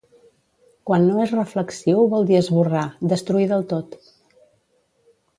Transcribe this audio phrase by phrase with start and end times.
[0.89, 3.93] Quan no és reflexiu vol dir esborrar, destruir del tot.